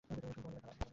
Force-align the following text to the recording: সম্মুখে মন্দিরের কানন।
সম্মুখে 0.09 0.41
মন্দিরের 0.43 0.63
কানন। 0.65 0.87